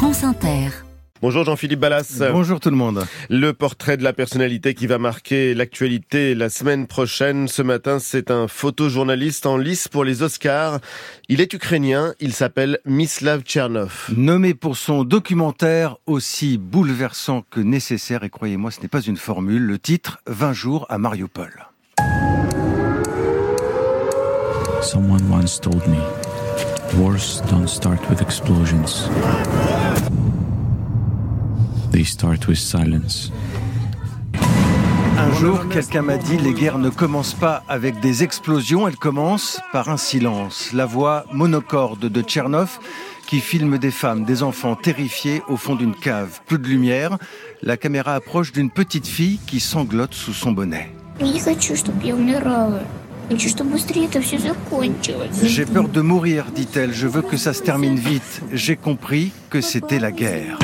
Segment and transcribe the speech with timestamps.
[0.00, 0.70] France Inter.
[1.20, 2.22] Bonjour Jean-Philippe Ballas.
[2.32, 3.04] Bonjour tout le monde.
[3.28, 7.48] Le portrait de la personnalité qui va marquer l'actualité la semaine prochaine.
[7.48, 10.80] Ce matin, c'est un photojournaliste en lice pour les Oscars.
[11.28, 14.06] Il est ukrainien, il s'appelle Mislav Tchernov.
[14.16, 19.66] Nommé pour son documentaire aussi bouleversant que nécessaire, et croyez-moi, ce n'est pas une formule,
[19.66, 21.66] le titre 20 jours à Mariupol.
[24.80, 25.98] Someone once told me,
[26.94, 29.08] wars don't start with explosions.
[31.90, 33.30] They start with silence.
[35.18, 39.60] Un jour, quelqu'un m'a dit, les guerres ne commencent pas avec des explosions, elles commencent
[39.72, 40.72] par un silence.
[40.72, 42.78] La voix monocorde de Tchernov
[43.26, 46.40] qui filme des femmes, des enfants terrifiés au fond d'une cave.
[46.46, 47.16] Plus de lumière,
[47.62, 50.90] la caméra approche d'une petite fille qui sanglote sous son bonnet.
[55.44, 56.92] J'ai peur de mourir, dit-elle.
[56.92, 58.42] Je veux que ça se termine vite.
[58.52, 60.58] J'ai compris que c'était la guerre.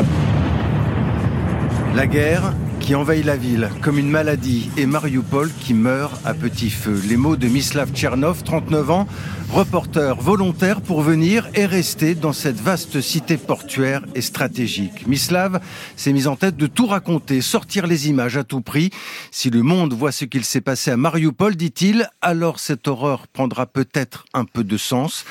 [1.94, 2.52] La guerre
[2.86, 7.02] qui envahit la ville comme une maladie et Mariupol qui meurt à petit feu.
[7.08, 9.08] Les mots de Mislav Tchernov, 39 ans,
[9.50, 15.08] reporter volontaire pour venir et rester dans cette vaste cité portuaire et stratégique.
[15.08, 15.60] Mislav
[15.96, 18.90] s'est mis en tête de tout raconter, sortir les images à tout prix.
[19.32, 23.66] Si le monde voit ce qu'il s'est passé à Mariupol, dit-il, alors cette horreur prendra
[23.66, 25.24] peut-être un peu de sens.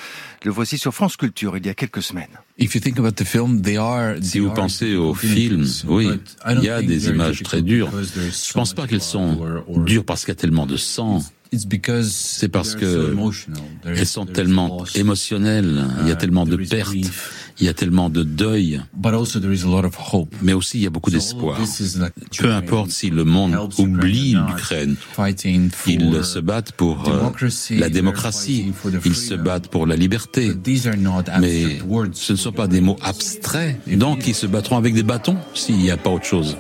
[0.43, 2.27] Le voici sur France Culture il y a quelques semaines.
[4.21, 6.09] Si vous pensez au film, oui,
[6.52, 7.89] il y a des images très dures.
[7.91, 9.39] Je pense pas qu'elles sont
[9.77, 11.21] dures parce qu'il y a tellement de sang.
[11.52, 13.15] C'est parce que
[13.85, 16.93] elles sont tellement émotionnelles, il y a tellement de pertes,
[17.59, 18.81] il y a tellement de deuil,
[20.41, 21.59] mais aussi il y a beaucoup d'espoir.
[22.37, 27.30] Peu importe si le monde oublie l'Ukraine, ils se battent pour euh,
[27.71, 28.73] la démocratie,
[29.05, 30.52] ils se battent pour la liberté,
[31.39, 31.80] mais
[32.13, 35.77] ce ne sont pas des mots abstraits, donc ils se battront avec des bâtons s'il
[35.77, 36.57] n'y a pas autre chose.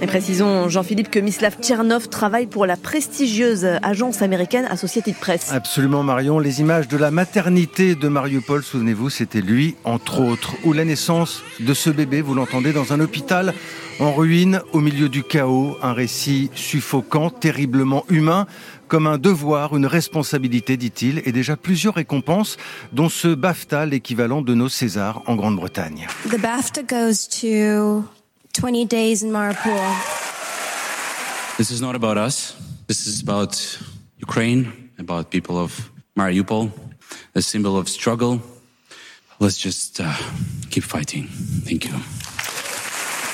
[0.00, 5.52] Et précisons, Jean-Philippe, que Mislav Tchernov travaille pour la prestigieuse agence américaine Associated Press.
[5.52, 6.40] Absolument, Marion.
[6.40, 10.54] Les images de la maternité de Mariupol, souvenez-vous, c'était lui, entre autres.
[10.64, 13.54] Ou la naissance de ce bébé, vous l'entendez, dans un hôpital
[14.00, 15.76] en ruine, au milieu du chaos.
[15.80, 18.46] Un récit suffocant, terriblement humain
[18.88, 22.58] comme un devoir, une responsabilité, dit-il, et déjà plusieurs récompenses,
[22.92, 26.06] dont ce BAFTA, l'équivalent de nos Césars en Grande-Bretagne.
[26.28, 28.04] The BAFTA goes to
[28.54, 29.78] 20 days in Mariupol.
[31.58, 32.56] This is not about us.
[32.86, 33.78] This is about
[34.18, 36.70] Ukraine, about people of Mariupol,
[37.34, 38.40] a symbol of struggle.
[39.40, 40.14] Let's just uh,
[40.70, 41.26] keep fighting.
[41.64, 41.94] Thank you.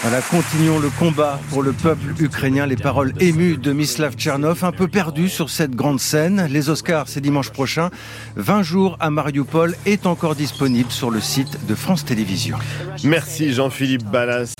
[0.03, 2.65] Voilà, continuons le combat pour le peuple ukrainien.
[2.65, 6.47] Les paroles émues de Mislav Tchernov, un peu perdu sur cette grande scène.
[6.51, 7.91] Les Oscars, c'est dimanche prochain.
[8.37, 12.59] 20 jours à Mariupol est encore disponible sur le site de France Télévisions.
[13.05, 14.55] Merci Jean-Philippe Ballas.